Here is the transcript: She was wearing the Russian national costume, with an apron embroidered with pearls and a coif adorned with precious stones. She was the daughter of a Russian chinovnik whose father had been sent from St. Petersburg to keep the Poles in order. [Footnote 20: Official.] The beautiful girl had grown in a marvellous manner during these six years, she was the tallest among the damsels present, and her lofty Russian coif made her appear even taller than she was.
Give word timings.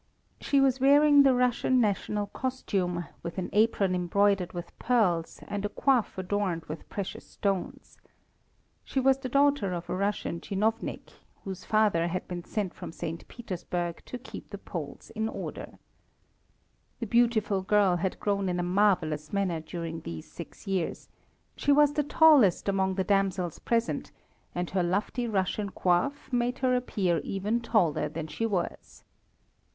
She 0.39 0.59
was 0.59 0.79
wearing 0.79 1.21
the 1.21 1.35
Russian 1.35 1.79
national 1.79 2.25
costume, 2.25 3.05
with 3.21 3.37
an 3.37 3.51
apron 3.53 3.93
embroidered 3.93 4.51
with 4.51 4.75
pearls 4.79 5.41
and 5.47 5.63
a 5.63 5.69
coif 5.69 6.17
adorned 6.17 6.65
with 6.65 6.89
precious 6.89 7.23
stones. 7.23 7.99
She 8.83 8.99
was 8.99 9.19
the 9.19 9.29
daughter 9.29 9.73
of 9.73 9.91
a 9.91 9.95
Russian 9.95 10.41
chinovnik 10.41 11.11
whose 11.43 11.65
father 11.65 12.07
had 12.07 12.27
been 12.27 12.43
sent 12.43 12.73
from 12.73 12.91
St. 12.91 13.27
Petersburg 13.27 14.01
to 14.07 14.17
keep 14.17 14.49
the 14.49 14.57
Poles 14.57 15.11
in 15.11 15.29
order. 15.29 15.65
[Footnote 15.65 15.67
20: 15.67 15.79
Official.] 15.85 16.97
The 17.01 17.05
beautiful 17.05 17.61
girl 17.61 17.95
had 17.97 18.19
grown 18.19 18.49
in 18.49 18.59
a 18.59 18.63
marvellous 18.63 19.31
manner 19.31 19.59
during 19.59 20.01
these 20.01 20.25
six 20.25 20.65
years, 20.65 21.09
she 21.55 21.71
was 21.71 21.93
the 21.93 22.01
tallest 22.01 22.67
among 22.67 22.95
the 22.95 23.03
damsels 23.03 23.59
present, 23.59 24.11
and 24.55 24.71
her 24.71 24.81
lofty 24.81 25.27
Russian 25.27 25.69
coif 25.69 26.33
made 26.33 26.57
her 26.65 26.75
appear 26.75 27.19
even 27.19 27.61
taller 27.61 28.09
than 28.09 28.25
she 28.25 28.47
was. 28.47 29.03